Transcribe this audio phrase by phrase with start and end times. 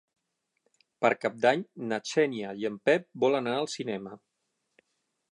[1.05, 1.59] Per Cap d'Any
[1.91, 4.15] na Xènia i en Pep volen anar al cinema.